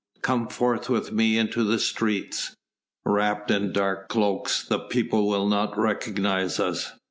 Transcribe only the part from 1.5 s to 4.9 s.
the streets. Wrapped in dark cloaks the